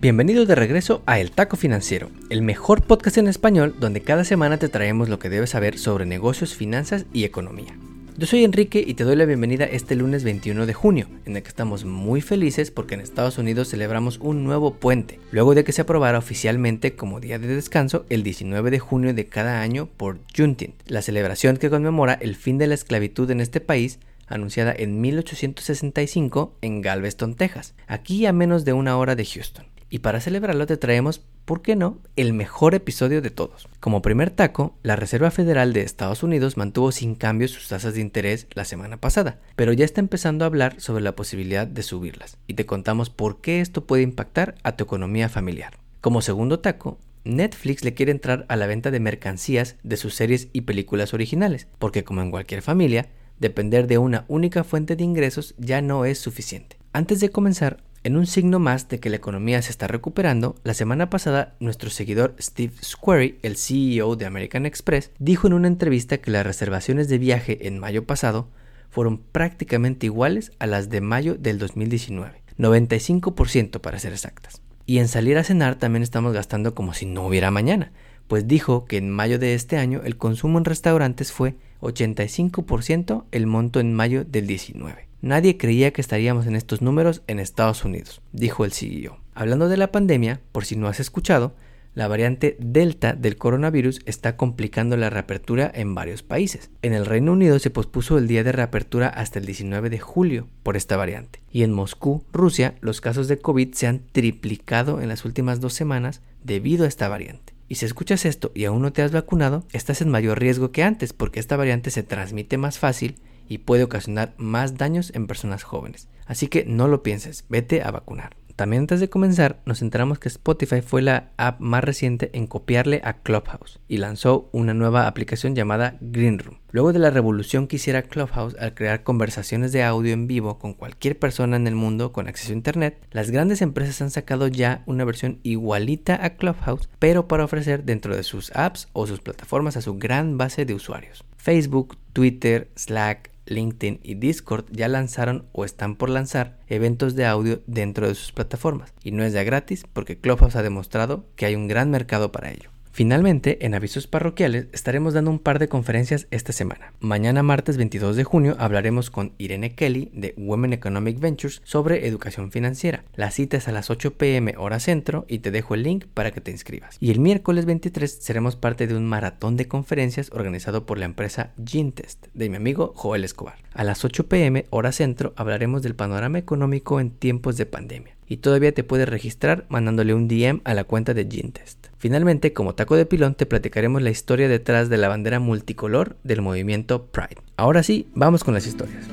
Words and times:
Bienvenido 0.00 0.46
de 0.46 0.54
regreso 0.54 1.02
a 1.06 1.18
El 1.18 1.32
Taco 1.32 1.56
Financiero, 1.56 2.08
el 2.30 2.40
mejor 2.40 2.82
podcast 2.82 3.18
en 3.18 3.26
español 3.26 3.74
donde 3.80 4.00
cada 4.00 4.22
semana 4.22 4.56
te 4.56 4.68
traemos 4.68 5.08
lo 5.08 5.18
que 5.18 5.28
debes 5.28 5.50
saber 5.50 5.76
sobre 5.76 6.06
negocios, 6.06 6.54
finanzas 6.54 7.04
y 7.12 7.24
economía. 7.24 7.76
Yo 8.16 8.28
soy 8.28 8.44
Enrique 8.44 8.84
y 8.86 8.94
te 8.94 9.02
doy 9.02 9.16
la 9.16 9.24
bienvenida 9.24 9.64
este 9.64 9.96
lunes 9.96 10.22
21 10.22 10.66
de 10.66 10.72
junio, 10.72 11.08
en 11.24 11.36
el 11.36 11.42
que 11.42 11.48
estamos 11.48 11.84
muy 11.84 12.20
felices 12.20 12.70
porque 12.70 12.94
en 12.94 13.00
Estados 13.00 13.38
Unidos 13.38 13.70
celebramos 13.70 14.18
un 14.18 14.44
nuevo 14.44 14.74
puente, 14.74 15.18
luego 15.32 15.56
de 15.56 15.64
que 15.64 15.72
se 15.72 15.82
aprobara 15.82 16.18
oficialmente 16.18 16.94
como 16.94 17.18
día 17.18 17.40
de 17.40 17.48
descanso 17.48 18.06
el 18.08 18.22
19 18.22 18.70
de 18.70 18.78
junio 18.78 19.14
de 19.14 19.26
cada 19.26 19.62
año 19.62 19.88
por 19.96 20.20
Juneteenth, 20.32 20.80
la 20.86 21.02
celebración 21.02 21.56
que 21.56 21.70
conmemora 21.70 22.12
el 22.12 22.36
fin 22.36 22.56
de 22.56 22.68
la 22.68 22.74
esclavitud 22.74 23.28
en 23.32 23.40
este 23.40 23.60
país 23.60 23.98
anunciada 24.28 24.72
en 24.78 25.00
1865 25.00 26.54
en 26.60 26.82
Galveston, 26.82 27.34
Texas, 27.34 27.74
aquí 27.88 28.26
a 28.26 28.32
menos 28.32 28.64
de 28.64 28.74
una 28.74 28.96
hora 28.96 29.16
de 29.16 29.24
Houston. 29.24 29.66
Y 29.90 30.00
para 30.00 30.20
celebrarlo 30.20 30.66
te 30.66 30.76
traemos, 30.76 31.22
¿por 31.44 31.62
qué 31.62 31.74
no?, 31.74 31.98
el 32.16 32.34
mejor 32.34 32.74
episodio 32.74 33.22
de 33.22 33.30
todos. 33.30 33.68
Como 33.80 34.02
primer 34.02 34.30
taco, 34.30 34.76
la 34.82 34.96
Reserva 34.96 35.30
Federal 35.30 35.72
de 35.72 35.80
Estados 35.80 36.22
Unidos 36.22 36.58
mantuvo 36.58 36.92
sin 36.92 37.14
cambio 37.14 37.48
sus 37.48 37.68
tasas 37.68 37.94
de 37.94 38.02
interés 38.02 38.46
la 38.52 38.66
semana 38.66 38.98
pasada, 38.98 39.38
pero 39.56 39.72
ya 39.72 39.86
está 39.86 40.00
empezando 40.00 40.44
a 40.44 40.46
hablar 40.46 40.78
sobre 40.78 41.02
la 41.02 41.16
posibilidad 41.16 41.66
de 41.66 41.82
subirlas, 41.82 42.36
y 42.46 42.54
te 42.54 42.66
contamos 42.66 43.08
por 43.08 43.40
qué 43.40 43.60
esto 43.60 43.86
puede 43.86 44.02
impactar 44.02 44.56
a 44.62 44.76
tu 44.76 44.84
economía 44.84 45.30
familiar. 45.30 45.78
Como 46.02 46.20
segundo 46.20 46.60
taco, 46.60 46.98
Netflix 47.24 47.82
le 47.82 47.94
quiere 47.94 48.12
entrar 48.12 48.44
a 48.48 48.56
la 48.56 48.66
venta 48.66 48.90
de 48.90 49.00
mercancías 49.00 49.76
de 49.82 49.96
sus 49.96 50.14
series 50.14 50.48
y 50.52 50.62
películas 50.62 51.14
originales, 51.14 51.66
porque 51.78 52.04
como 52.04 52.20
en 52.20 52.30
cualquier 52.30 52.60
familia, 52.60 53.08
depender 53.38 53.86
de 53.86 53.98
una 53.98 54.24
única 54.28 54.64
fuente 54.64 54.96
de 54.96 55.04
ingresos 55.04 55.54
ya 55.58 55.80
no 55.80 56.04
es 56.04 56.18
suficiente. 56.18 56.76
Antes 56.92 57.20
de 57.20 57.30
comenzar, 57.30 57.82
en 58.08 58.16
un 58.16 58.26
signo 58.26 58.58
más 58.58 58.88
de 58.88 59.00
que 59.00 59.10
la 59.10 59.16
economía 59.16 59.60
se 59.60 59.70
está 59.70 59.86
recuperando, 59.86 60.56
la 60.64 60.72
semana 60.72 61.10
pasada 61.10 61.56
nuestro 61.60 61.90
seguidor 61.90 62.34
Steve 62.40 62.72
Squarey, 62.82 63.38
el 63.42 63.58
CEO 63.58 64.16
de 64.16 64.24
American 64.24 64.64
Express, 64.64 65.10
dijo 65.18 65.46
en 65.46 65.52
una 65.52 65.68
entrevista 65.68 66.16
que 66.16 66.30
las 66.30 66.46
reservaciones 66.46 67.10
de 67.10 67.18
viaje 67.18 67.68
en 67.68 67.78
mayo 67.78 68.06
pasado 68.06 68.48
fueron 68.88 69.18
prácticamente 69.18 70.06
iguales 70.06 70.52
a 70.58 70.66
las 70.66 70.88
de 70.88 71.02
mayo 71.02 71.34
del 71.34 71.58
2019, 71.58 72.42
95% 72.56 73.78
para 73.82 73.98
ser 73.98 74.14
exactas. 74.14 74.62
Y 74.86 75.00
en 75.00 75.08
salir 75.08 75.36
a 75.36 75.44
cenar 75.44 75.74
también 75.74 76.02
estamos 76.02 76.32
gastando 76.32 76.74
como 76.74 76.94
si 76.94 77.04
no 77.04 77.26
hubiera 77.26 77.50
mañana, 77.50 77.92
pues 78.26 78.48
dijo 78.48 78.86
que 78.86 78.96
en 78.96 79.10
mayo 79.10 79.38
de 79.38 79.52
este 79.52 79.76
año 79.76 80.00
el 80.02 80.16
consumo 80.16 80.56
en 80.56 80.64
restaurantes 80.64 81.30
fue 81.30 81.56
85% 81.82 83.24
el 83.32 83.46
monto 83.46 83.80
en 83.80 83.92
mayo 83.92 84.24
del 84.24 84.46
19. 84.46 85.07
Nadie 85.20 85.56
creía 85.56 85.92
que 85.92 86.00
estaríamos 86.00 86.46
en 86.46 86.54
estos 86.54 86.80
números 86.80 87.22
en 87.26 87.40
Estados 87.40 87.84
Unidos, 87.84 88.22
dijo 88.32 88.64
el 88.64 88.72
CEO. 88.72 89.18
Hablando 89.34 89.68
de 89.68 89.76
la 89.76 89.90
pandemia, 89.90 90.40
por 90.52 90.64
si 90.64 90.76
no 90.76 90.86
has 90.86 91.00
escuchado, 91.00 91.56
la 91.94 92.06
variante 92.06 92.56
Delta 92.60 93.14
del 93.14 93.36
coronavirus 93.36 94.00
está 94.06 94.36
complicando 94.36 94.96
la 94.96 95.10
reapertura 95.10 95.68
en 95.74 95.96
varios 95.96 96.22
países. 96.22 96.70
En 96.82 96.92
el 96.92 97.04
Reino 97.04 97.32
Unido 97.32 97.58
se 97.58 97.70
pospuso 97.70 98.16
el 98.16 98.28
día 98.28 98.44
de 98.44 98.52
reapertura 98.52 99.08
hasta 99.08 99.40
el 99.40 99.46
19 99.46 99.90
de 99.90 99.98
julio 99.98 100.46
por 100.62 100.76
esta 100.76 100.96
variante. 100.96 101.42
Y 101.50 101.64
en 101.64 101.72
Moscú, 101.72 102.22
Rusia, 102.32 102.76
los 102.80 103.00
casos 103.00 103.26
de 103.26 103.38
COVID 103.38 103.72
se 103.72 103.88
han 103.88 104.02
triplicado 104.12 105.00
en 105.00 105.08
las 105.08 105.24
últimas 105.24 105.58
dos 105.60 105.74
semanas 105.74 106.20
debido 106.44 106.84
a 106.84 106.88
esta 106.88 107.08
variante. 107.08 107.54
Y 107.68 107.74
si 107.74 107.86
escuchas 107.86 108.24
esto 108.24 108.52
y 108.54 108.66
aún 108.66 108.82
no 108.82 108.92
te 108.92 109.02
has 109.02 109.10
vacunado, 109.10 109.64
estás 109.72 110.00
en 110.00 110.10
mayor 110.10 110.38
riesgo 110.38 110.70
que 110.70 110.84
antes 110.84 111.12
porque 111.12 111.40
esta 111.40 111.56
variante 111.56 111.90
se 111.90 112.04
transmite 112.04 112.56
más 112.56 112.78
fácil 112.78 113.16
y 113.48 113.58
puede 113.58 113.84
ocasionar 113.84 114.34
más 114.36 114.76
daños 114.76 115.12
en 115.14 115.26
personas 115.26 115.62
jóvenes. 115.62 116.08
Así 116.26 116.48
que 116.48 116.64
no 116.64 116.88
lo 116.88 117.02
pienses, 117.02 117.44
vete 117.48 117.82
a 117.82 117.90
vacunar. 117.90 118.36
También 118.58 118.80
antes 118.80 118.98
de 118.98 119.08
comenzar, 119.08 119.60
nos 119.66 119.82
enteramos 119.82 120.18
que 120.18 120.26
Spotify 120.26 120.80
fue 120.80 121.00
la 121.00 121.30
app 121.36 121.60
más 121.60 121.84
reciente 121.84 122.30
en 122.32 122.48
copiarle 122.48 123.00
a 123.04 123.22
Clubhouse 123.22 123.78
y 123.86 123.98
lanzó 123.98 124.50
una 124.50 124.74
nueva 124.74 125.06
aplicación 125.06 125.54
llamada 125.54 125.96
Green 126.00 126.40
Room. 126.40 126.58
Luego 126.72 126.92
de 126.92 126.98
la 126.98 127.10
revolución 127.10 127.68
que 127.68 127.76
hiciera 127.76 128.02
Clubhouse 128.02 128.56
al 128.58 128.74
crear 128.74 129.04
conversaciones 129.04 129.70
de 129.70 129.84
audio 129.84 130.12
en 130.12 130.26
vivo 130.26 130.58
con 130.58 130.74
cualquier 130.74 131.16
persona 131.20 131.54
en 131.54 131.68
el 131.68 131.76
mundo 131.76 132.10
con 132.10 132.26
acceso 132.26 132.50
a 132.50 132.56
Internet, 132.56 132.98
las 133.12 133.30
grandes 133.30 133.62
empresas 133.62 134.02
han 134.02 134.10
sacado 134.10 134.48
ya 134.48 134.82
una 134.86 135.04
versión 135.04 135.38
igualita 135.44 136.18
a 136.20 136.30
Clubhouse, 136.30 136.88
pero 136.98 137.28
para 137.28 137.44
ofrecer 137.44 137.84
dentro 137.84 138.16
de 138.16 138.24
sus 138.24 138.50
apps 138.56 138.88
o 138.92 139.06
sus 139.06 139.20
plataformas 139.20 139.76
a 139.76 139.82
su 139.82 139.98
gran 139.98 140.36
base 140.36 140.64
de 140.64 140.74
usuarios. 140.74 141.24
Facebook, 141.36 141.96
Twitter, 142.12 142.72
Slack, 142.74 143.30
LinkedIn 143.48 144.00
y 144.02 144.14
Discord 144.14 144.66
ya 144.70 144.88
lanzaron 144.88 145.46
o 145.52 145.64
están 145.64 145.96
por 145.96 146.10
lanzar 146.10 146.58
eventos 146.68 147.14
de 147.14 147.26
audio 147.26 147.62
dentro 147.66 148.08
de 148.08 148.14
sus 148.14 148.32
plataformas. 148.32 148.92
Y 149.02 149.12
no 149.12 149.24
es 149.24 149.32
ya 149.32 149.42
gratis 149.42 149.84
porque 149.92 150.18
Clubhouse 150.18 150.56
ha 150.56 150.62
demostrado 150.62 151.26
que 151.36 151.46
hay 151.46 151.54
un 151.54 151.68
gran 151.68 151.90
mercado 151.90 152.32
para 152.32 152.50
ello. 152.50 152.70
Finalmente, 152.98 153.64
en 153.64 153.76
avisos 153.76 154.08
parroquiales 154.08 154.66
estaremos 154.72 155.14
dando 155.14 155.30
un 155.30 155.38
par 155.38 155.60
de 155.60 155.68
conferencias 155.68 156.26
esta 156.32 156.52
semana. 156.52 156.94
Mañana 156.98 157.44
martes 157.44 157.76
22 157.76 158.16
de 158.16 158.24
junio 158.24 158.56
hablaremos 158.58 159.08
con 159.08 159.34
Irene 159.38 159.76
Kelly 159.76 160.10
de 160.12 160.34
Women 160.36 160.72
Economic 160.72 161.20
Ventures 161.20 161.62
sobre 161.62 162.08
educación 162.08 162.50
financiera. 162.50 163.04
La 163.14 163.30
cita 163.30 163.56
es 163.56 163.68
a 163.68 163.72
las 163.72 163.90
8 163.90 164.14
pm 164.14 164.56
hora 164.58 164.80
centro 164.80 165.26
y 165.28 165.38
te 165.38 165.52
dejo 165.52 165.76
el 165.76 165.84
link 165.84 166.06
para 166.12 166.32
que 166.32 166.40
te 166.40 166.50
inscribas. 166.50 166.96
Y 166.98 167.12
el 167.12 167.20
miércoles 167.20 167.66
23 167.66 168.18
seremos 168.20 168.56
parte 168.56 168.88
de 168.88 168.96
un 168.96 169.06
maratón 169.06 169.56
de 169.56 169.68
conferencias 169.68 170.32
organizado 170.32 170.84
por 170.84 170.98
la 170.98 171.04
empresa 171.04 171.52
Gintest 171.64 172.26
de 172.34 172.48
mi 172.48 172.56
amigo 172.56 172.94
Joel 172.96 173.22
Escobar. 173.22 173.58
A 173.74 173.84
las 173.84 174.04
8 174.04 174.26
pm 174.26 174.66
hora 174.70 174.90
centro 174.90 175.34
hablaremos 175.36 175.82
del 175.82 175.94
panorama 175.94 176.38
económico 176.38 176.98
en 176.98 177.10
tiempos 177.10 177.56
de 177.58 177.66
pandemia 177.66 178.17
y 178.28 178.38
todavía 178.38 178.72
te 178.72 178.84
puedes 178.84 179.08
registrar 179.08 179.64
mandándole 179.68 180.14
un 180.14 180.28
DM 180.28 180.60
a 180.64 180.74
la 180.74 180.84
cuenta 180.84 181.14
de 181.14 181.26
Gintest. 181.28 181.88
Finalmente, 181.98 182.52
como 182.52 182.74
taco 182.74 182.96
de 182.96 183.06
pilón, 183.06 183.34
te 183.34 183.46
platicaremos 183.46 184.02
la 184.02 184.10
historia 184.10 184.48
detrás 184.48 184.88
de 184.88 184.98
la 184.98 185.08
bandera 185.08 185.40
multicolor 185.40 186.16
del 186.22 186.42
movimiento 186.42 187.06
Pride. 187.06 187.42
Ahora 187.56 187.82
sí, 187.82 188.06
vamos 188.14 188.44
con 188.44 188.54
las 188.54 188.66
historias. 188.66 189.04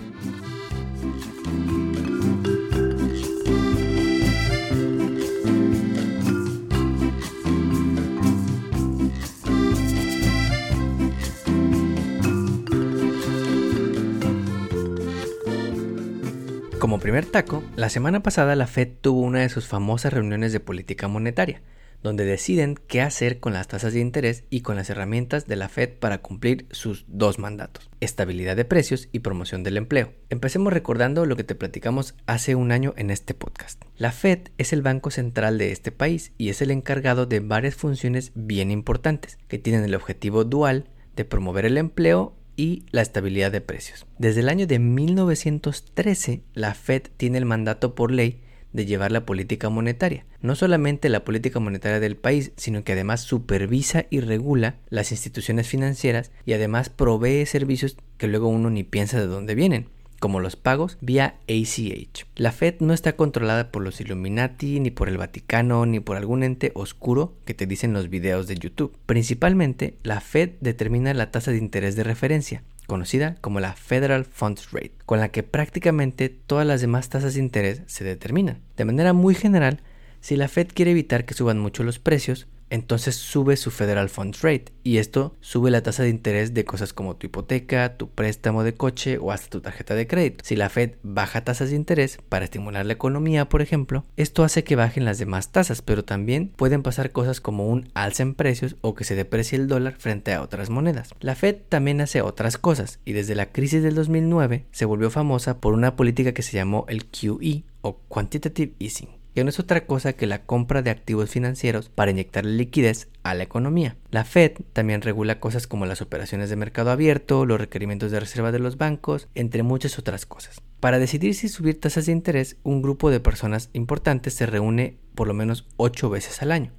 Como 16.85 16.99
primer 16.99 17.25
taco, 17.25 17.63
la 17.75 17.89
semana 17.89 18.21
pasada 18.21 18.55
la 18.55 18.67
Fed 18.67 18.89
tuvo 19.01 19.21
una 19.21 19.39
de 19.39 19.49
sus 19.49 19.65
famosas 19.65 20.13
reuniones 20.13 20.53
de 20.53 20.59
política 20.59 21.07
monetaria, 21.07 21.63
donde 22.03 22.25
deciden 22.25 22.75
qué 22.75 23.01
hacer 23.01 23.39
con 23.39 23.53
las 23.53 23.67
tasas 23.67 23.93
de 23.93 24.01
interés 24.01 24.43
y 24.51 24.61
con 24.61 24.75
las 24.75 24.91
herramientas 24.91 25.47
de 25.47 25.55
la 25.55 25.67
Fed 25.67 25.97
para 25.99 26.19
cumplir 26.19 26.67
sus 26.69 27.05
dos 27.07 27.39
mandatos, 27.39 27.89
estabilidad 28.01 28.55
de 28.55 28.65
precios 28.65 29.09
y 29.11 29.21
promoción 29.21 29.63
del 29.63 29.77
empleo. 29.77 30.13
Empecemos 30.29 30.71
recordando 30.71 31.25
lo 31.25 31.35
que 31.35 31.43
te 31.43 31.55
platicamos 31.55 32.13
hace 32.27 32.53
un 32.53 32.71
año 32.71 32.93
en 32.97 33.09
este 33.09 33.33
podcast. 33.33 33.81
La 33.97 34.11
Fed 34.11 34.49
es 34.59 34.71
el 34.71 34.83
banco 34.83 35.09
central 35.09 35.57
de 35.57 35.71
este 35.71 35.91
país 35.91 36.33
y 36.37 36.49
es 36.49 36.61
el 36.61 36.69
encargado 36.69 37.25
de 37.25 37.39
varias 37.39 37.73
funciones 37.73 38.31
bien 38.35 38.69
importantes, 38.69 39.39
que 39.47 39.57
tienen 39.57 39.85
el 39.85 39.95
objetivo 39.95 40.43
dual 40.43 40.87
de 41.15 41.25
promover 41.25 41.65
el 41.65 41.79
empleo 41.79 42.35
y 42.55 42.83
la 42.91 43.01
estabilidad 43.01 43.51
de 43.51 43.61
precios. 43.61 44.05
Desde 44.17 44.41
el 44.41 44.49
año 44.49 44.67
de 44.67 44.79
1913, 44.79 46.41
la 46.53 46.73
Fed 46.73 47.03
tiene 47.17 47.37
el 47.37 47.45
mandato 47.45 47.95
por 47.95 48.11
ley 48.11 48.41
de 48.73 48.85
llevar 48.85 49.11
la 49.11 49.25
política 49.25 49.69
monetaria. 49.69 50.25
No 50.41 50.55
solamente 50.55 51.07
la 51.07 51.23
política 51.23 51.59
monetaria 51.59 52.01
del 52.01 52.17
país, 52.17 52.51
sino 52.57 52.83
que 52.83 52.91
además 52.91 53.21
supervisa 53.21 54.05
y 54.09 54.19
regula 54.19 54.75
las 54.89 55.11
instituciones 55.11 55.67
financieras 55.67 56.31
y 56.45 56.53
además 56.53 56.89
provee 56.89 57.45
servicios 57.45 57.95
que 58.17 58.27
luego 58.27 58.49
uno 58.49 58.69
ni 58.69 58.83
piensa 58.83 59.19
de 59.19 59.27
dónde 59.27 59.55
vienen 59.55 59.87
como 60.25 60.39
los 60.39 60.55
pagos 60.55 60.97
vía 61.01 61.35
ACH. 61.47 62.25
La 62.35 62.51
Fed 62.51 62.77
no 62.79 62.95
está 62.95 63.15
controlada 63.15 63.69
por 63.69 63.83
los 63.83 64.01
Illuminati, 64.01 64.79
ni 64.79 64.89
por 64.89 65.07
el 65.07 65.19
Vaticano, 65.19 65.85
ni 65.85 65.99
por 65.99 66.17
algún 66.17 66.41
ente 66.41 66.71
oscuro 66.73 67.35
que 67.45 67.53
te 67.53 67.67
dicen 67.67 67.93
los 67.93 68.09
videos 68.09 68.47
de 68.47 68.55
YouTube. 68.55 68.97
Principalmente, 69.05 69.99
la 70.01 70.21
Fed 70.21 70.53
determina 70.61 71.13
la 71.13 71.29
tasa 71.29 71.51
de 71.51 71.59
interés 71.59 71.95
de 71.95 72.03
referencia, 72.03 72.63
conocida 72.87 73.35
como 73.39 73.59
la 73.59 73.73
Federal 73.73 74.25
Funds 74.25 74.71
Rate, 74.71 74.93
con 75.05 75.19
la 75.19 75.29
que 75.29 75.43
prácticamente 75.43 76.29
todas 76.29 76.65
las 76.65 76.81
demás 76.81 77.07
tasas 77.09 77.35
de 77.35 77.41
interés 77.41 77.83
se 77.85 78.03
determinan. 78.03 78.61
De 78.77 78.85
manera 78.85 79.13
muy 79.13 79.35
general, 79.35 79.81
si 80.21 80.37
la 80.37 80.47
Fed 80.47 80.69
quiere 80.73 80.89
evitar 80.89 81.25
que 81.25 81.35
suban 81.35 81.59
mucho 81.59 81.83
los 81.83 81.99
precios, 81.99 82.47
entonces 82.75 83.15
sube 83.15 83.57
su 83.57 83.71
Federal 83.71 84.09
Funds 84.09 84.41
Rate 84.41 84.65
y 84.83 84.97
esto 84.97 85.35
sube 85.39 85.71
la 85.71 85.81
tasa 85.81 86.03
de 86.03 86.09
interés 86.09 86.53
de 86.53 86.65
cosas 86.65 86.93
como 86.93 87.15
tu 87.15 87.27
hipoteca, 87.27 87.97
tu 87.97 88.09
préstamo 88.09 88.63
de 88.63 88.75
coche 88.75 89.17
o 89.17 89.31
hasta 89.31 89.49
tu 89.49 89.61
tarjeta 89.61 89.95
de 89.95 90.07
crédito. 90.07 90.43
Si 90.45 90.55
la 90.55 90.69
Fed 90.69 90.91
baja 91.01 91.43
tasas 91.43 91.69
de 91.69 91.75
interés 91.75 92.19
para 92.29 92.45
estimular 92.45 92.85
la 92.85 92.93
economía, 92.93 93.49
por 93.49 93.61
ejemplo, 93.61 94.03
esto 94.17 94.43
hace 94.43 94.63
que 94.63 94.75
bajen 94.75 95.05
las 95.05 95.17
demás 95.17 95.51
tasas, 95.51 95.81
pero 95.81 96.03
también 96.03 96.49
pueden 96.49 96.83
pasar 96.83 97.11
cosas 97.11 97.41
como 97.41 97.67
un 97.67 97.89
alza 97.93 98.23
en 98.23 98.35
precios 98.35 98.75
o 98.81 98.93
que 98.93 99.05
se 99.05 99.15
deprecie 99.15 99.57
el 99.57 99.67
dólar 99.67 99.95
frente 99.97 100.33
a 100.33 100.41
otras 100.41 100.69
monedas. 100.69 101.11
La 101.21 101.35
Fed 101.35 101.55
también 101.69 102.01
hace 102.01 102.21
otras 102.21 102.57
cosas 102.57 102.99
y 103.05 103.13
desde 103.13 103.35
la 103.35 103.51
crisis 103.53 103.83
del 103.83 103.95
2009 103.95 104.65
se 104.71 104.85
volvió 104.85 105.09
famosa 105.09 105.59
por 105.59 105.73
una 105.73 105.95
política 105.95 106.33
que 106.33 106.43
se 106.43 106.57
llamó 106.57 106.85
el 106.89 107.05
QE 107.05 107.63
o 107.81 107.99
Quantitative 108.09 108.73
Easing 108.79 109.24
que 109.35 109.43
no 109.43 109.49
es 109.49 109.59
otra 109.59 109.85
cosa 109.85 110.13
que 110.13 110.27
la 110.27 110.45
compra 110.45 110.81
de 110.81 110.89
activos 110.89 111.29
financieros 111.29 111.89
para 111.89 112.11
inyectar 112.11 112.45
liquidez 112.45 113.09
a 113.21 113.33
la 113.33 113.43
economía. 113.43 113.97
La 114.09 114.23
Fed 114.23 114.53
también 114.71 115.01
regula 115.01 115.41
cosas 115.41 115.67
como 115.67 115.85
las 115.85 116.01
operaciones 116.01 116.49
de 116.49 116.55
mercado 116.55 116.89
abierto, 116.89 117.45
los 117.45 117.59
requerimientos 117.59 118.11
de 118.11 118.21
reserva 118.21 118.53
de 118.53 118.59
los 118.59 118.77
bancos, 118.77 119.27
entre 119.35 119.61
muchas 119.61 119.99
otras 119.99 120.25
cosas. 120.25 120.61
Para 120.79 120.99
decidir 120.99 121.35
si 121.35 121.49
subir 121.49 121.81
tasas 121.81 122.05
de 122.05 122.13
interés, 122.13 122.55
un 122.63 122.81
grupo 122.81 123.11
de 123.11 123.19
personas 123.19 123.69
importantes 123.73 124.35
se 124.35 124.45
reúne 124.45 124.99
por 125.15 125.27
lo 125.27 125.33
menos 125.33 125.67
8 125.75 126.09
veces 126.09 126.41
al 126.41 126.53
año, 126.53 126.71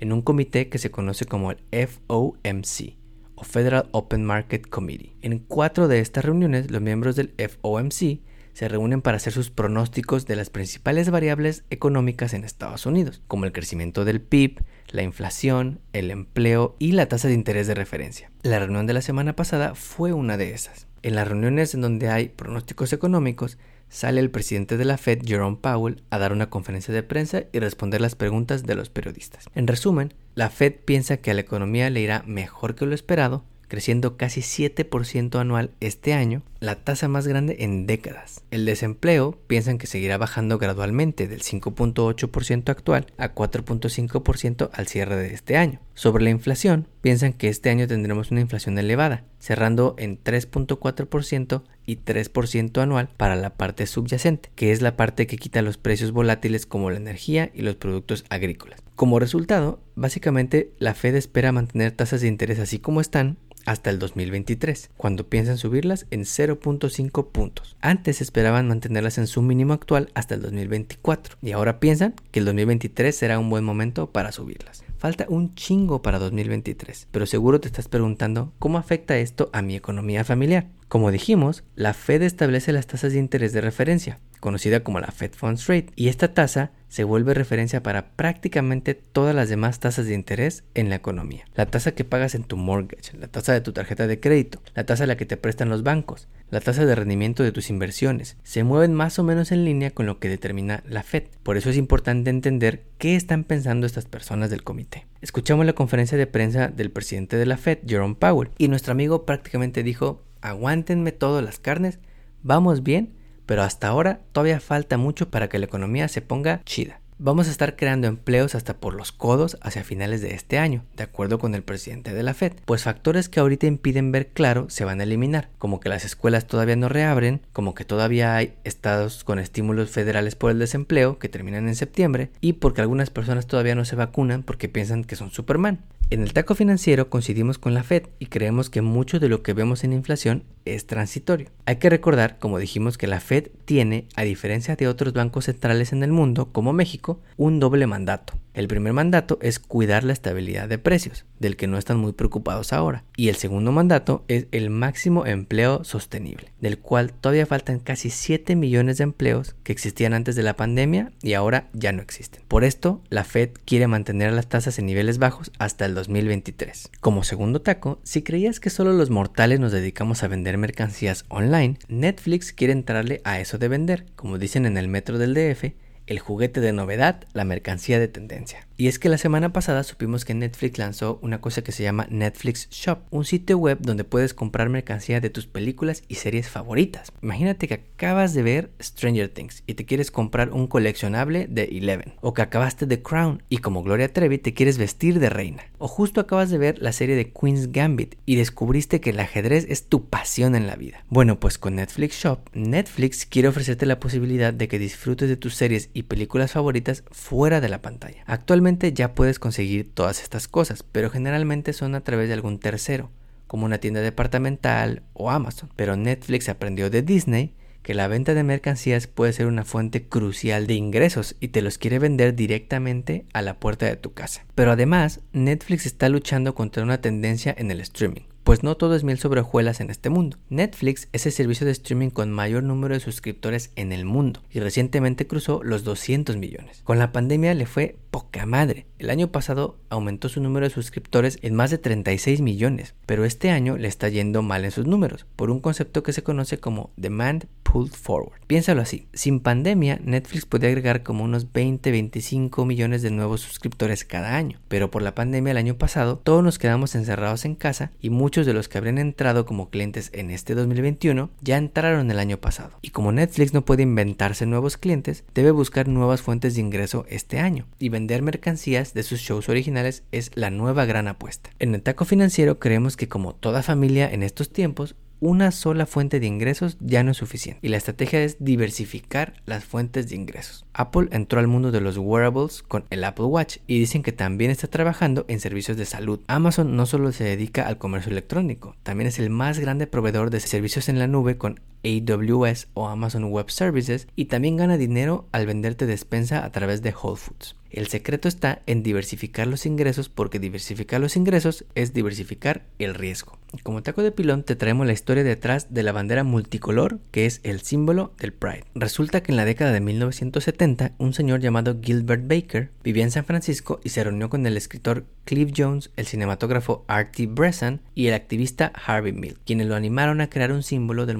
en 0.00 0.10
un 0.14 0.22
comité 0.22 0.70
que 0.70 0.78
se 0.78 0.90
conoce 0.90 1.26
como 1.26 1.52
el 1.52 1.58
FOMC 1.70 2.96
o 3.34 3.44
Federal 3.44 3.90
Open 3.92 4.24
Market 4.24 4.66
Committee. 4.66 5.14
En 5.20 5.40
cuatro 5.40 5.88
de 5.88 6.00
estas 6.00 6.24
reuniones, 6.24 6.70
los 6.70 6.80
miembros 6.80 7.16
del 7.16 7.34
FOMC 7.36 8.20
se 8.58 8.66
reúnen 8.66 9.02
para 9.02 9.18
hacer 9.18 9.32
sus 9.32 9.50
pronósticos 9.50 10.26
de 10.26 10.34
las 10.34 10.50
principales 10.50 11.10
variables 11.10 11.62
económicas 11.70 12.34
en 12.34 12.42
Estados 12.42 12.86
Unidos, 12.86 13.22
como 13.28 13.44
el 13.44 13.52
crecimiento 13.52 14.04
del 14.04 14.20
PIB, 14.20 14.64
la 14.88 15.04
inflación, 15.04 15.78
el 15.92 16.10
empleo 16.10 16.74
y 16.80 16.90
la 16.90 17.06
tasa 17.06 17.28
de 17.28 17.34
interés 17.34 17.68
de 17.68 17.76
referencia. 17.76 18.32
La 18.42 18.58
reunión 18.58 18.88
de 18.88 18.94
la 18.94 19.00
semana 19.00 19.36
pasada 19.36 19.76
fue 19.76 20.12
una 20.12 20.36
de 20.36 20.54
esas. 20.54 20.88
En 21.02 21.14
las 21.14 21.28
reuniones 21.28 21.72
en 21.74 21.82
donde 21.82 22.08
hay 22.08 22.30
pronósticos 22.30 22.92
económicos, 22.92 23.58
sale 23.90 24.18
el 24.18 24.32
presidente 24.32 24.76
de 24.76 24.86
la 24.86 24.98
Fed, 24.98 25.20
Jerome 25.24 25.58
Powell, 25.60 26.02
a 26.10 26.18
dar 26.18 26.32
una 26.32 26.50
conferencia 26.50 26.92
de 26.92 27.04
prensa 27.04 27.44
y 27.52 27.60
responder 27.60 28.00
las 28.00 28.16
preguntas 28.16 28.66
de 28.66 28.74
los 28.74 28.90
periodistas. 28.90 29.44
En 29.54 29.68
resumen, 29.68 30.14
la 30.34 30.50
Fed 30.50 30.74
piensa 30.84 31.18
que 31.18 31.30
a 31.30 31.34
la 31.34 31.42
economía 31.42 31.90
le 31.90 32.00
irá 32.00 32.24
mejor 32.26 32.74
que 32.74 32.86
lo 32.86 32.94
esperado, 32.96 33.44
creciendo 33.68 34.16
casi 34.16 34.40
7% 34.40 35.38
anual 35.38 35.70
este 35.80 36.14
año, 36.14 36.42
la 36.60 36.74
tasa 36.76 37.06
más 37.08 37.26
grande 37.26 37.56
en 37.60 37.86
décadas. 37.86 38.42
El 38.50 38.64
desempleo 38.64 39.38
piensan 39.46 39.78
que 39.78 39.86
seguirá 39.86 40.18
bajando 40.18 40.58
gradualmente 40.58 41.28
del 41.28 41.42
5.8% 41.42 42.70
actual 42.70 43.06
a 43.16 43.34
4.5% 43.34 44.70
al 44.72 44.86
cierre 44.88 45.16
de 45.16 45.34
este 45.34 45.56
año. 45.56 45.80
Sobre 45.94 46.24
la 46.24 46.30
inflación, 46.30 46.88
piensan 47.00 47.32
que 47.32 47.48
este 47.48 47.70
año 47.70 47.86
tendremos 47.86 48.30
una 48.30 48.40
inflación 48.40 48.78
elevada, 48.78 49.24
cerrando 49.38 49.94
en 49.98 50.22
3.4% 50.22 51.62
y 51.86 51.96
3% 51.96 52.82
anual 52.82 53.08
para 53.16 53.36
la 53.36 53.54
parte 53.54 53.86
subyacente, 53.86 54.50
que 54.54 54.72
es 54.72 54.82
la 54.82 54.96
parte 54.96 55.26
que 55.26 55.36
quita 55.36 55.62
los 55.62 55.78
precios 55.78 56.12
volátiles 56.12 56.66
como 56.66 56.90
la 56.90 56.98
energía 56.98 57.50
y 57.54 57.62
los 57.62 57.76
productos 57.76 58.24
agrícolas. 58.28 58.82
Como 58.94 59.18
resultado, 59.18 59.80
básicamente 59.94 60.72
la 60.78 60.94
Fed 60.94 61.14
espera 61.14 61.52
mantener 61.52 61.92
tasas 61.92 62.20
de 62.20 62.28
interés 62.28 62.58
así 62.58 62.78
como 62.78 63.00
están 63.00 63.38
hasta 63.68 63.90
el 63.90 63.98
2023, 63.98 64.90
cuando 64.96 65.28
piensan 65.28 65.58
subirlas 65.58 66.06
en 66.10 66.22
0.5 66.22 67.30
puntos. 67.30 67.76
Antes 67.80 68.20
esperaban 68.20 68.66
mantenerlas 68.66 69.18
en 69.18 69.26
su 69.26 69.42
mínimo 69.42 69.74
actual 69.74 70.10
hasta 70.14 70.34
el 70.34 70.42
2024 70.42 71.36
y 71.42 71.52
ahora 71.52 71.78
piensan 71.78 72.14
que 72.30 72.38
el 72.38 72.46
2023 72.46 73.14
será 73.14 73.38
un 73.38 73.50
buen 73.50 73.64
momento 73.64 74.10
para 74.10 74.32
subirlas. 74.32 74.87
Falta 74.98 75.26
un 75.28 75.54
chingo 75.54 76.02
para 76.02 76.18
2023, 76.18 77.06
pero 77.12 77.24
seguro 77.24 77.60
te 77.60 77.68
estás 77.68 77.86
preguntando 77.86 78.52
cómo 78.58 78.78
afecta 78.78 79.16
esto 79.16 79.48
a 79.52 79.62
mi 79.62 79.76
economía 79.76 80.24
familiar. 80.24 80.66
Como 80.88 81.10
dijimos, 81.10 81.64
la 81.74 81.92
Fed 81.92 82.22
establece 82.22 82.72
las 82.72 82.86
tasas 82.86 83.12
de 83.12 83.18
interés 83.18 83.52
de 83.52 83.60
referencia, 83.60 84.20
conocida 84.40 84.82
como 84.82 85.00
la 85.00 85.10
Fed 85.10 85.32
Funds 85.34 85.66
Rate, 85.66 85.90
y 85.96 86.08
esta 86.08 86.32
tasa 86.32 86.72
se 86.88 87.04
vuelve 87.04 87.34
referencia 87.34 87.82
para 87.82 88.12
prácticamente 88.12 88.94
todas 88.94 89.34
las 89.34 89.50
demás 89.50 89.80
tasas 89.80 90.06
de 90.06 90.14
interés 90.14 90.64
en 90.72 90.88
la 90.88 90.96
economía. 90.96 91.44
La 91.54 91.66
tasa 91.66 91.92
que 91.92 92.04
pagas 92.04 92.34
en 92.34 92.44
tu 92.44 92.56
mortgage, 92.56 93.18
la 93.18 93.28
tasa 93.28 93.52
de 93.52 93.60
tu 93.60 93.74
tarjeta 93.74 94.06
de 94.06 94.18
crédito, 94.18 94.62
la 94.74 94.86
tasa 94.86 95.04
a 95.04 95.06
la 95.06 95.18
que 95.18 95.26
te 95.26 95.36
prestan 95.36 95.68
los 95.68 95.82
bancos, 95.82 96.26
la 96.50 96.60
tasa 96.60 96.86
de 96.86 96.94
rendimiento 96.94 97.42
de 97.42 97.52
tus 97.52 97.68
inversiones, 97.68 98.38
se 98.42 98.64
mueven 98.64 98.94
más 98.94 99.18
o 99.18 99.24
menos 99.24 99.52
en 99.52 99.66
línea 99.66 99.90
con 99.90 100.06
lo 100.06 100.18
que 100.18 100.30
determina 100.30 100.82
la 100.88 101.02
Fed. 101.02 101.24
Por 101.42 101.58
eso 101.58 101.68
es 101.68 101.76
importante 101.76 102.30
entender 102.30 102.84
qué 102.96 103.14
están 103.14 103.44
pensando 103.44 103.86
estas 103.86 104.06
personas 104.06 104.48
del 104.48 104.64
comité. 104.64 105.06
Escuchamos 105.20 105.66
la 105.66 105.74
conferencia 105.74 106.16
de 106.16 106.26
prensa 106.26 106.68
del 106.68 106.90
presidente 106.90 107.36
de 107.36 107.44
la 107.44 107.58
Fed, 107.58 107.80
Jerome 107.86 108.14
Powell, 108.14 108.52
y 108.56 108.68
nuestro 108.68 108.92
amigo 108.92 109.26
prácticamente 109.26 109.82
dijo, 109.82 110.24
aguántenme 110.40 111.12
todas 111.12 111.44
las 111.44 111.58
carnes, 111.58 111.98
vamos 112.42 112.82
bien, 112.82 113.14
pero 113.46 113.62
hasta 113.62 113.88
ahora 113.88 114.20
todavía 114.32 114.60
falta 114.60 114.98
mucho 114.98 115.30
para 115.30 115.48
que 115.48 115.58
la 115.58 115.66
economía 115.66 116.08
se 116.08 116.20
ponga 116.20 116.62
chida. 116.64 117.00
Vamos 117.20 117.48
a 117.48 117.50
estar 117.50 117.74
creando 117.74 118.06
empleos 118.06 118.54
hasta 118.54 118.76
por 118.76 118.94
los 118.94 119.10
codos 119.10 119.58
hacia 119.60 119.82
finales 119.82 120.20
de 120.20 120.36
este 120.36 120.56
año, 120.56 120.84
de 120.96 121.02
acuerdo 121.02 121.40
con 121.40 121.56
el 121.56 121.64
presidente 121.64 122.14
de 122.14 122.22
la 122.22 122.32
Fed, 122.32 122.52
pues 122.64 122.84
factores 122.84 123.28
que 123.28 123.40
ahorita 123.40 123.66
impiden 123.66 124.12
ver 124.12 124.28
claro 124.28 124.70
se 124.70 124.84
van 124.84 125.00
a 125.00 125.02
eliminar, 125.02 125.48
como 125.58 125.80
que 125.80 125.88
las 125.88 126.04
escuelas 126.04 126.46
todavía 126.46 126.76
no 126.76 126.88
reabren, 126.88 127.40
como 127.52 127.74
que 127.74 127.84
todavía 127.84 128.36
hay 128.36 128.54
estados 128.62 129.24
con 129.24 129.40
estímulos 129.40 129.90
federales 129.90 130.36
por 130.36 130.52
el 130.52 130.60
desempleo 130.60 131.18
que 131.18 131.28
terminan 131.28 131.66
en 131.66 131.74
septiembre, 131.74 132.30
y 132.40 132.52
porque 132.52 132.82
algunas 132.82 133.10
personas 133.10 133.48
todavía 133.48 133.74
no 133.74 133.84
se 133.84 133.96
vacunan 133.96 134.44
porque 134.44 134.68
piensan 134.68 135.02
que 135.02 135.16
son 135.16 135.32
Superman. 135.32 135.80
En 136.10 136.22
el 136.22 136.32
taco 136.32 136.54
financiero 136.54 137.10
coincidimos 137.10 137.58
con 137.58 137.74
la 137.74 137.82
Fed 137.82 138.04
y 138.18 138.26
creemos 138.26 138.70
que 138.70 138.80
mucho 138.80 139.20
de 139.20 139.28
lo 139.28 139.42
que 139.42 139.52
vemos 139.52 139.84
en 139.84 139.92
inflación 139.92 140.42
es 140.64 140.86
transitorio. 140.86 141.50
Hay 141.66 141.76
que 141.76 141.90
recordar, 141.90 142.38
como 142.38 142.58
dijimos, 142.58 142.96
que 142.96 143.06
la 143.06 143.20
Fed 143.20 143.48
tiene, 143.66 144.06
a 144.16 144.22
diferencia 144.22 144.74
de 144.74 144.88
otros 144.88 145.12
bancos 145.12 145.44
centrales 145.44 145.92
en 145.92 146.02
el 146.02 146.10
mundo, 146.10 146.50
como 146.50 146.72
México, 146.72 147.07
un 147.36 147.60
doble 147.60 147.86
mandato. 147.86 148.34
El 148.58 148.66
primer 148.66 148.92
mandato 148.92 149.38
es 149.40 149.60
cuidar 149.60 150.02
la 150.02 150.12
estabilidad 150.12 150.68
de 150.68 150.78
precios, 150.78 151.24
del 151.38 151.56
que 151.56 151.68
no 151.68 151.78
están 151.78 151.96
muy 151.98 152.12
preocupados 152.12 152.72
ahora. 152.72 153.04
Y 153.16 153.28
el 153.28 153.36
segundo 153.36 153.70
mandato 153.70 154.24
es 154.26 154.46
el 154.50 154.68
máximo 154.68 155.26
empleo 155.26 155.84
sostenible, 155.84 156.50
del 156.60 156.78
cual 156.78 157.12
todavía 157.12 157.46
faltan 157.46 157.78
casi 157.78 158.10
7 158.10 158.56
millones 158.56 158.98
de 158.98 159.04
empleos 159.04 159.54
que 159.62 159.70
existían 159.70 160.12
antes 160.12 160.34
de 160.34 160.42
la 160.42 160.56
pandemia 160.56 161.12
y 161.22 161.34
ahora 161.34 161.68
ya 161.72 161.92
no 161.92 162.02
existen. 162.02 162.42
Por 162.48 162.64
esto, 162.64 163.00
la 163.10 163.22
Fed 163.22 163.50
quiere 163.64 163.86
mantener 163.86 164.32
las 164.32 164.48
tasas 164.48 164.76
en 164.80 164.86
niveles 164.86 165.18
bajos 165.18 165.52
hasta 165.60 165.86
el 165.86 165.94
2023. 165.94 166.90
Como 166.98 167.22
segundo 167.22 167.62
taco, 167.62 168.00
si 168.02 168.22
creías 168.22 168.58
que 168.58 168.70
solo 168.70 168.92
los 168.92 169.10
mortales 169.10 169.60
nos 169.60 169.70
dedicamos 169.70 170.24
a 170.24 170.28
vender 170.28 170.58
mercancías 170.58 171.26
online, 171.28 171.78
Netflix 171.86 172.52
quiere 172.52 172.72
entrarle 172.72 173.20
a 173.22 173.38
eso 173.38 173.56
de 173.58 173.68
vender, 173.68 174.06
como 174.16 174.36
dicen 174.36 174.66
en 174.66 174.76
el 174.76 174.88
metro 174.88 175.16
del 175.16 175.34
DF, 175.34 175.74
el 176.08 176.18
juguete 176.18 176.60
de 176.60 176.72
novedad, 176.72 177.24
la 177.32 177.44
mercancía 177.44 178.00
de 178.00 178.08
tendencia. 178.08 178.66
Y 178.76 178.86
es 178.86 178.98
que 178.98 179.08
la 179.08 179.18
semana 179.18 179.52
pasada 179.52 179.82
supimos 179.82 180.24
que 180.24 180.34
Netflix 180.34 180.78
lanzó 180.78 181.18
una 181.20 181.40
cosa 181.40 181.62
que 181.62 181.72
se 181.72 181.82
llama 181.82 182.06
Netflix 182.10 182.68
Shop, 182.70 183.00
un 183.10 183.24
sitio 183.24 183.58
web 183.58 183.78
donde 183.80 184.04
puedes 184.04 184.34
comprar 184.34 184.68
mercancía 184.68 185.20
de 185.20 185.30
tus 185.30 185.46
películas 185.46 186.04
y 186.06 186.14
series 186.14 186.48
favoritas. 186.48 187.12
Imagínate 187.20 187.66
que 187.66 187.74
acabas 187.74 188.34
de 188.34 188.42
ver 188.42 188.70
Stranger 188.80 189.28
Things 189.28 189.64
y 189.66 189.74
te 189.74 189.84
quieres 189.84 190.10
comprar 190.10 190.52
un 190.52 190.68
coleccionable 190.68 191.48
de 191.48 191.64
Eleven, 191.64 192.14
o 192.20 192.34
que 192.34 192.42
acabaste 192.42 192.86
de 192.86 193.02
Crown 193.02 193.42
y 193.48 193.58
como 193.58 193.82
Gloria 193.82 194.12
Trevi 194.12 194.38
te 194.38 194.54
quieres 194.54 194.78
vestir 194.78 195.18
de 195.18 195.28
reina, 195.28 195.64
o 195.78 195.88
justo 195.88 196.20
acabas 196.20 196.48
de 196.50 196.58
ver 196.58 196.78
la 196.80 196.92
serie 196.92 197.16
de 197.16 197.32
Queen's 197.32 197.72
Gambit 197.72 198.14
y 198.26 198.36
descubriste 198.36 199.00
que 199.00 199.10
el 199.10 199.20
ajedrez 199.20 199.66
es 199.68 199.88
tu 199.88 200.08
pasión 200.08 200.54
en 200.54 200.68
la 200.68 200.76
vida. 200.76 201.04
Bueno, 201.08 201.40
pues 201.40 201.58
con 201.58 201.74
Netflix 201.74 202.14
Shop, 202.22 202.48
Netflix 202.54 203.26
quiere 203.26 203.48
ofrecerte 203.48 203.86
la 203.86 203.98
posibilidad 203.98 204.54
de 204.54 204.68
que 204.68 204.78
disfrutes 204.78 205.28
de 205.28 205.36
tus 205.36 205.56
series 205.56 205.90
y 205.98 206.04
películas 206.04 206.52
favoritas 206.52 207.02
fuera 207.10 207.60
de 207.60 207.68
la 207.68 207.82
pantalla. 207.82 208.22
Actualmente 208.26 208.92
ya 208.92 209.14
puedes 209.14 209.40
conseguir 209.40 209.92
todas 209.92 210.22
estas 210.22 210.46
cosas, 210.46 210.84
pero 210.84 211.10
generalmente 211.10 211.72
son 211.72 211.96
a 211.96 212.02
través 212.02 212.28
de 212.28 212.34
algún 212.34 212.60
tercero, 212.60 213.10
como 213.48 213.66
una 213.66 213.78
tienda 213.78 214.00
departamental 214.00 215.02
o 215.12 215.30
Amazon. 215.30 215.70
Pero 215.74 215.96
Netflix 215.96 216.48
aprendió 216.48 216.88
de 216.88 217.02
Disney 217.02 217.54
que 217.82 217.94
la 217.94 218.06
venta 218.06 218.34
de 218.34 218.44
mercancías 218.44 219.08
puede 219.08 219.32
ser 219.32 219.46
una 219.46 219.64
fuente 219.64 220.06
crucial 220.06 220.68
de 220.68 220.74
ingresos 220.74 221.34
y 221.40 221.48
te 221.48 221.62
los 221.62 221.78
quiere 221.78 221.98
vender 221.98 222.36
directamente 222.36 223.26
a 223.32 223.42
la 223.42 223.58
puerta 223.58 223.86
de 223.86 223.96
tu 223.96 224.12
casa. 224.12 224.44
Pero 224.54 224.72
además, 224.72 225.20
Netflix 225.32 225.84
está 225.84 226.08
luchando 226.08 226.54
contra 226.54 226.84
una 226.84 227.00
tendencia 227.00 227.52
en 227.58 227.72
el 227.72 227.80
streaming 227.80 228.22
pues 228.48 228.62
no 228.62 228.78
todo 228.78 228.94
es 228.94 229.04
miel 229.04 229.18
sobre 229.18 229.42
hojuelas 229.42 229.78
en 229.82 229.90
este 229.90 230.08
mundo. 230.08 230.38
Netflix 230.48 231.10
es 231.12 231.26
el 231.26 231.32
servicio 231.32 231.66
de 231.66 231.72
streaming 231.72 232.08
con 232.08 232.32
mayor 232.32 232.62
número 232.62 232.94
de 232.94 233.00
suscriptores 233.00 233.72
en 233.76 233.92
el 233.92 234.06
mundo 234.06 234.40
y 234.50 234.60
recientemente 234.60 235.26
cruzó 235.26 235.60
los 235.62 235.84
200 235.84 236.38
millones. 236.38 236.80
Con 236.82 236.98
la 236.98 237.12
pandemia 237.12 237.52
le 237.52 237.66
fue 237.66 237.98
poca 238.10 238.46
madre. 238.46 238.86
El 238.98 239.10
año 239.10 239.30
pasado 239.30 239.76
aumentó 239.90 240.30
su 240.30 240.40
número 240.40 240.64
de 240.64 240.72
suscriptores 240.72 241.38
en 241.42 241.54
más 241.54 241.70
de 241.70 241.76
36 241.76 242.40
millones, 242.40 242.94
pero 243.04 243.26
este 243.26 243.50
año 243.50 243.76
le 243.76 243.86
está 243.86 244.08
yendo 244.08 244.40
mal 244.40 244.64
en 244.64 244.70
sus 244.70 244.86
números, 244.86 245.26
por 245.36 245.50
un 245.50 245.60
concepto 245.60 246.02
que 246.02 246.14
se 246.14 246.22
conoce 246.22 246.58
como 246.58 246.90
demand 246.96 247.48
forward. 247.68 248.38
Piénsalo 248.46 248.80
así, 248.80 249.06
sin 249.12 249.40
pandemia 249.40 250.00
Netflix 250.02 250.46
podía 250.46 250.70
agregar 250.70 251.02
como 251.02 251.24
unos 251.24 251.52
20-25 251.52 252.64
millones 252.64 253.02
de 253.02 253.10
nuevos 253.10 253.42
suscriptores 253.42 254.04
cada 254.04 254.36
año, 254.36 254.58
pero 254.68 254.90
por 254.90 255.02
la 255.02 255.14
pandemia 255.14 255.50
el 255.50 255.58
año 255.58 255.76
pasado 255.76 256.18
todos 256.18 256.42
nos 256.42 256.58
quedamos 256.58 256.94
encerrados 256.94 257.44
en 257.44 257.54
casa 257.54 257.92
y 258.00 258.10
muchos 258.10 258.46
de 258.46 258.54
los 258.54 258.68
que 258.68 258.78
habrían 258.78 258.98
entrado 258.98 259.44
como 259.44 259.68
clientes 259.68 260.10
en 260.14 260.30
este 260.30 260.54
2021 260.54 261.30
ya 261.42 261.58
entraron 261.58 262.10
el 262.10 262.18
año 262.18 262.38
pasado. 262.38 262.70
Y 262.80 262.90
como 262.90 263.12
Netflix 263.12 263.52
no 263.52 263.64
puede 263.64 263.82
inventarse 263.82 264.46
nuevos 264.46 264.76
clientes, 264.76 265.24
debe 265.34 265.50
buscar 265.50 265.88
nuevas 265.88 266.22
fuentes 266.22 266.54
de 266.54 266.62
ingreso 266.62 267.04
este 267.08 267.38
año 267.38 267.66
y 267.78 267.90
vender 267.90 268.22
mercancías 268.22 268.94
de 268.94 269.02
sus 269.02 269.20
shows 269.20 269.48
originales 269.48 270.04
es 270.10 270.30
la 270.34 270.50
nueva 270.50 270.86
gran 270.86 271.08
apuesta. 271.08 271.50
En 271.58 271.74
el 271.74 271.82
taco 271.82 272.04
financiero 272.04 272.58
creemos 272.58 272.96
que 272.96 273.08
como 273.08 273.34
toda 273.34 273.62
familia 273.62 274.10
en 274.10 274.22
estos 274.22 274.50
tiempos, 274.50 274.94
una 275.20 275.50
sola 275.50 275.86
fuente 275.86 276.20
de 276.20 276.26
ingresos 276.26 276.76
ya 276.80 277.02
no 277.02 277.10
es 277.12 277.16
suficiente 277.16 277.60
y 277.62 277.68
la 277.68 277.76
estrategia 277.76 278.22
es 278.22 278.36
diversificar 278.38 279.34
las 279.46 279.64
fuentes 279.64 280.08
de 280.08 280.16
ingresos. 280.16 280.64
Apple 280.72 281.08
entró 281.10 281.40
al 281.40 281.48
mundo 281.48 281.72
de 281.72 281.80
los 281.80 281.98
wearables 281.98 282.62
con 282.62 282.84
el 282.90 283.04
Apple 283.04 283.26
Watch 283.26 283.58
y 283.66 283.78
dicen 283.78 284.02
que 284.02 284.12
también 284.12 284.50
está 284.50 284.68
trabajando 284.68 285.24
en 285.28 285.40
servicios 285.40 285.76
de 285.76 285.86
salud. 285.86 286.20
Amazon 286.26 286.76
no 286.76 286.86
solo 286.86 287.12
se 287.12 287.24
dedica 287.24 287.66
al 287.66 287.78
comercio 287.78 288.12
electrónico, 288.12 288.76
también 288.82 289.08
es 289.08 289.18
el 289.18 289.30
más 289.30 289.58
grande 289.58 289.86
proveedor 289.86 290.30
de 290.30 290.40
servicios 290.40 290.88
en 290.88 290.98
la 290.98 291.06
nube 291.06 291.36
con 291.36 291.60
AWS 291.84 292.68
o 292.74 292.88
Amazon 292.88 293.24
Web 293.24 293.50
Services 293.50 294.08
y 294.16 294.26
también 294.26 294.56
gana 294.56 294.76
dinero 294.76 295.26
al 295.32 295.46
venderte 295.46 295.86
despensa 295.86 296.44
a 296.44 296.50
través 296.50 296.82
de 296.82 296.94
Whole 296.94 297.16
Foods. 297.16 297.56
El 297.70 297.88
secreto 297.88 298.28
está 298.28 298.62
en 298.66 298.82
diversificar 298.82 299.46
los 299.46 299.66
ingresos 299.66 300.08
porque 300.08 300.38
diversificar 300.38 301.00
los 301.00 301.16
ingresos 301.16 301.66
es 301.74 301.92
diversificar 301.92 302.64
el 302.78 302.94
riesgo. 302.94 303.38
Como 303.62 303.82
taco 303.82 304.02
de 304.02 304.12
pilón 304.12 304.42
te 304.42 304.56
traemos 304.56 304.86
la 304.86 304.92
historia 304.92 305.24
detrás 305.24 305.72
de 305.72 305.82
la 305.82 305.92
bandera 305.92 306.24
multicolor 306.24 306.98
que 307.10 307.26
es 307.26 307.40
el 307.44 307.60
símbolo 307.60 308.12
del 308.18 308.32
Pride. 308.32 308.64
Resulta 308.74 309.22
que 309.22 309.32
en 309.32 309.36
la 309.36 309.44
década 309.44 309.72
de 309.72 309.80
1970 309.80 310.92
un 310.98 311.12
señor 311.12 311.40
llamado 311.40 311.78
Gilbert 311.82 312.26
Baker 312.26 312.70
vivía 312.82 313.04
en 313.04 313.10
San 313.10 313.24
Francisco 313.24 313.80
y 313.84 313.90
se 313.90 314.02
reunió 314.02 314.30
con 314.30 314.46
el 314.46 314.56
escritor 314.56 315.04
Cliff 315.24 315.52
Jones, 315.54 315.90
el 315.96 316.06
cinematógrafo 316.06 316.84
Artie 316.88 317.26
Bressan 317.26 317.80
y 317.94 318.06
el 318.06 318.14
activista 318.14 318.72
Harvey 318.86 319.12
Milk, 319.12 319.38
quienes 319.44 319.66
lo 319.66 319.76
animaron 319.76 320.22
a 320.22 320.30
crear 320.30 320.52
un 320.52 320.62
símbolo 320.62 321.04
del 321.04 321.18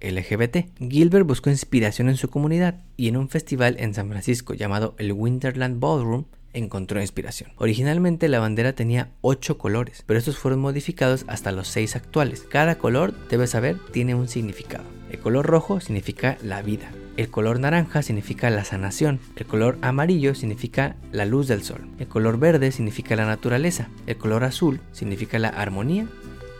LGBT. 0.00 0.68
Gilbert 0.78 1.26
buscó 1.26 1.50
inspiración 1.50 2.08
en 2.08 2.16
su 2.16 2.28
comunidad 2.30 2.80
y 2.96 3.08
en 3.08 3.16
un 3.16 3.28
festival 3.28 3.76
en 3.78 3.94
San 3.94 4.08
Francisco 4.08 4.54
llamado 4.54 4.94
el 4.98 5.12
Winterland 5.12 5.80
Ballroom 5.80 6.24
encontró 6.54 7.00
inspiración. 7.00 7.50
Originalmente 7.56 8.28
la 8.28 8.40
bandera 8.40 8.74
tenía 8.74 9.10
8 9.20 9.58
colores, 9.58 10.04
pero 10.06 10.18
estos 10.18 10.38
fueron 10.38 10.60
modificados 10.60 11.24
hasta 11.28 11.52
los 11.52 11.68
6 11.68 11.96
actuales. 11.96 12.44
Cada 12.48 12.78
color, 12.78 13.12
debes 13.28 13.50
saber, 13.50 13.78
tiene 13.92 14.14
un 14.14 14.28
significado. 14.28 14.84
El 15.10 15.20
color 15.20 15.46
rojo 15.46 15.80
significa 15.80 16.38
la 16.42 16.62
vida. 16.62 16.90
El 17.16 17.30
color 17.30 17.60
naranja 17.60 18.02
significa 18.02 18.50
la 18.50 18.64
sanación. 18.64 19.20
El 19.36 19.46
color 19.46 19.78
amarillo 19.82 20.34
significa 20.34 20.96
la 21.12 21.24
luz 21.24 21.46
del 21.46 21.62
sol. 21.62 21.86
El 22.00 22.08
color 22.08 22.38
verde 22.38 22.72
significa 22.72 23.14
la 23.14 23.26
naturaleza. 23.26 23.88
El 24.06 24.16
color 24.16 24.42
azul 24.42 24.80
significa 24.90 25.38
la 25.38 25.50
armonía. 25.50 26.08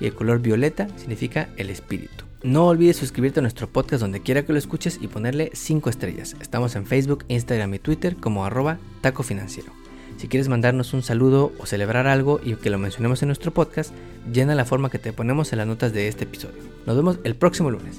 Y 0.01 0.07
el 0.07 0.15
color 0.15 0.41
violeta 0.41 0.87
significa 0.97 1.49
el 1.57 1.71
espíritu. 1.71 2.25
No 2.45 2.67
olvides 2.67 2.99
suscribirte 2.99 3.41
a 3.41 3.43
nuestro 3.43 3.71
podcast 3.71 4.03
donde 4.03 4.21
quiera 4.21 4.45
que 4.45 4.53
lo 4.53 4.59
escuches 4.59 4.99
y 5.01 5.09
ponerle 5.09 5.51
5 5.55 5.89
estrellas. 5.89 6.37
Estamos 6.43 6.77
en 6.77 6.85
Facebook, 6.85 7.25
Instagram 7.29 7.73
y 7.73 7.79
Twitter 7.79 8.17
como 8.17 8.45
arroba 8.45 8.77
taco. 9.01 9.23
Si 9.23 10.29
quieres 10.29 10.51
mandarnos 10.51 10.93
un 10.93 11.03
saludo 11.03 11.55
o 11.59 11.65
celebrar 11.65 12.07
algo 12.07 12.41
y 12.45 12.57
que 12.57 12.69
lo 12.69 12.77
mencionemos 12.77 13.23
en 13.23 13.29
nuestro 13.29 13.55
podcast, 13.55 13.95
llena 14.31 14.55
la 14.55 14.67
forma 14.67 14.91
que 14.91 14.99
te 14.99 15.15
ponemos 15.15 15.55
en 15.55 15.59
las 15.59 15.67
notas 15.67 15.95
de 15.95 16.07
este 16.07 16.25
episodio. 16.25 16.61
Nos 16.85 16.95
vemos 16.95 17.19
el 17.25 17.35
próximo 17.35 17.71
lunes. 17.71 17.99